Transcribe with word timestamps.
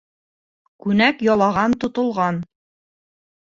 Күнәк 0.85 1.21
ялаған 1.27 1.77
тотолған. 1.85 2.41